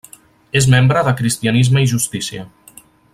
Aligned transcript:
És 0.61 0.67
membre 0.75 1.03
de 1.09 1.13
Cristianisme 1.19 1.85
i 1.87 1.93
Justícia. 1.95 2.51